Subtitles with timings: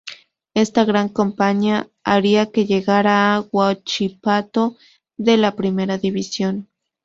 [0.55, 4.75] Esta gran campaña haría que llegara a Huachipato
[5.15, 6.67] de la Primera División.